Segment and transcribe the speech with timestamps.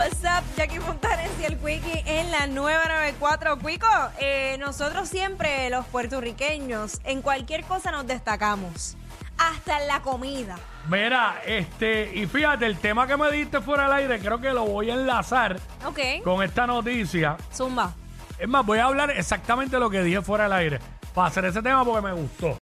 [0.00, 0.42] What's up?
[0.56, 3.58] Jackie Fontanes y el Quickie en la nueva 94.
[3.58, 3.86] Quico,
[4.18, 8.96] eh, nosotros siempre, los puertorriqueños, en cualquier cosa nos destacamos.
[9.36, 10.58] Hasta en la comida.
[10.88, 14.64] Mira, este, y fíjate, el tema que me diste fuera del aire, creo que lo
[14.64, 16.22] voy a enlazar Ok.
[16.24, 17.36] con esta noticia.
[17.54, 17.92] Zumba.
[18.38, 20.78] Es más, voy a hablar exactamente lo que dije fuera del aire.
[21.14, 22.58] Para hacer ese tema porque me gustó.